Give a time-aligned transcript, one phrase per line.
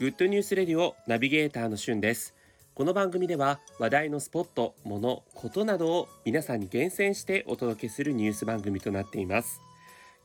[0.00, 2.34] Good News Radio ナビゲーターのしゅんです。
[2.72, 9.60] この番組では話題のスポット、もの、ことなどを皆さんに厳選してお届けするニュース番組となっています。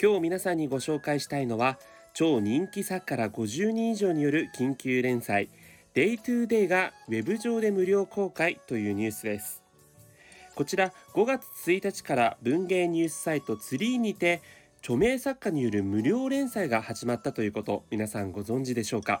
[0.00, 1.80] 今日皆さんにご紹介したいのは
[2.14, 5.48] 超人気作家ら50人以上による緊急連載
[5.94, 9.64] Day to Day がウェブ上で無料公開というニュースです。
[10.54, 14.40] こちら5月1日から文芸ニュースサイト tree にて
[14.78, 19.20] 著名作家による無料連載が始まったということ皆さんご存知でしょうか？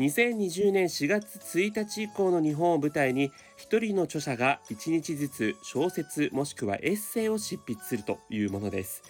[0.00, 9.02] 2020年4月1日以降の日本を舞台に一人の著者が1日ずつ小説もしくはエッセイを執筆するというものです。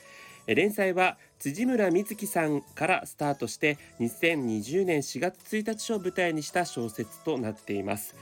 [0.48, 8.17] 連載は辻村美月さんからスタートして2020年4月1日を舞台にした小説となっています。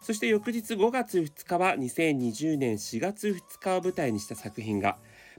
[0.00, 4.96] そして翌日5月2日は2020年4月2日を舞台にした作品が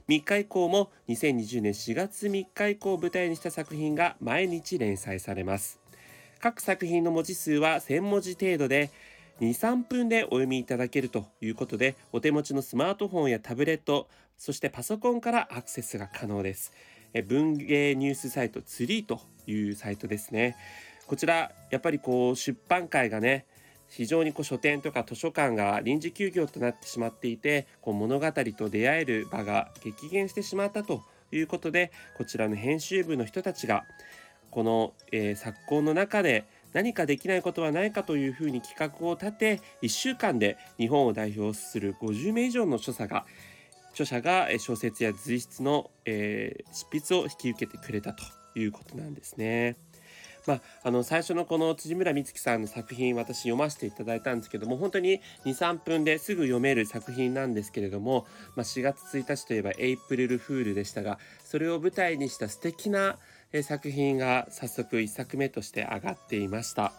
[0.08, 5.85] 3日以降も2020年4月3日以降を舞台にした作品が毎日連載されます。
[6.40, 8.90] 各作品の文字数は1000文字程度で
[9.40, 16.72] 2、3分でお読みいただけるということで、お手持ちのスマートフォンやタブレット、そしてパソコンからアクセスが可能です。
[17.26, 20.56] 文芸ニュースサイトツリーというサイトですね。
[21.06, 23.46] こちら、やっぱりこう出版界がね、
[23.88, 33.84] 非常にこう書店とか図書館が臨時休業となってしまっていて、こう物語と出会える場が激減してしまったということで、こちらの編集部の人たちが、
[34.56, 43.26] この、えー、昨今の中で何かできないことはないかというふうに企画を立て1週間で日本を代表する50名以上の著者が
[43.90, 48.24] 著者が小説や随筆の、えー、執筆を引き受けてくれたと
[48.58, 49.76] いうことなんですね。
[50.46, 63.18] まあ、あの最初のこの辻村美月さんの作品私読ませていただいたんですけども本当に23分ですぐ読める作品なんですけれども、まあ、4月1日といえばエイプリルフールでしたがそれを舞台にした素敵な
[63.62, 66.92] 作品が早速1作目として上がっていました。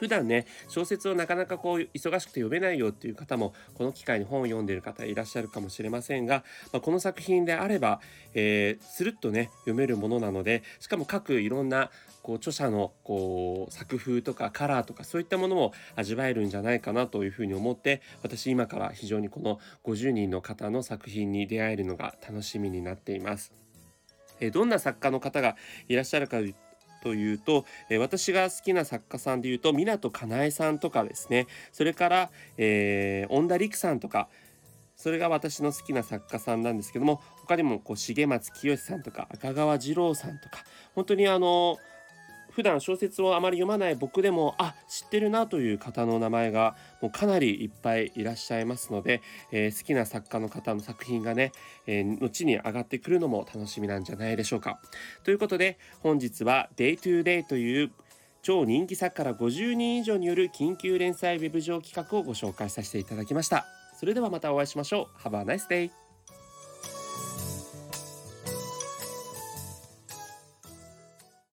[0.00, 8.00] 普段ね小説をなかなかこう忙しくて読めないよっていう方もこの機会に本を読んでる方いらっしゃるかもしれませんが、まあ、この作品であれば、
[8.32, 11.90] えー、スルッとね読めるものなのでしかも各いろんな
[12.22, 23.52] こう著者のこう作風とかカラーとかそういったものも味わえるんじゃないかなというふうに思って私今から非常にこの50人の方の作品に出会えるのが楽しみになっています。
[24.40, 25.56] えどんな作家の方が
[25.88, 26.38] いらっしゃるか
[27.02, 31.46] というと、え私が好きな作家さんでいうと湊かなえさんとかですね。
[31.72, 34.28] それから、えー、恩田陸さんとか
[35.00, 40.62] それが私の好きな作家さんなんですけども他にもこう重松清さんとか赤川次郎さんとか
[40.94, 41.78] 本当にあの
[42.50, 49.22] 普段小説をあまり読まない僕でもあ知ってるなという方の名前がもうかなりいっぱいいらっしゃいますので、
[49.52, 51.52] えー、好きな作家の方の作品がね、
[51.86, 54.80] えー、後に上がってくるのも楽しみなんじゃないでしょうか。
[55.24, 57.90] ということで本日は Day to Day という
[58.42, 63.66] 超人気作家ら50人以上による緊急連載ウェブ上企画をご紹介させていただきました。
[63.98, 65.28] それではまたお会いしましょう。
[65.28, 66.09] Have a nice day!